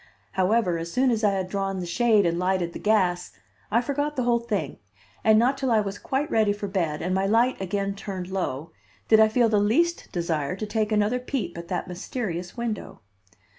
[0.31, 3.33] However, as soon as I had drawn the shade and lighted the gas,
[3.69, 4.79] I forgot the whole thing,
[5.23, 8.71] and not till I was quite ready for bed, and my light again turned low,
[9.09, 13.01] did I feel the least desire to take another peep at that mysterious window.